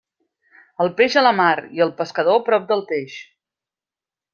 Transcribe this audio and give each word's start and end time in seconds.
El 0.85 0.89
peix 1.01 1.19
a 1.21 1.23
la 1.27 1.35
mar, 1.41 1.51
i 1.79 1.85
el 1.87 1.95
pescador 2.03 2.43
prop 2.51 2.69
del 2.75 2.85
peix. 2.95 3.23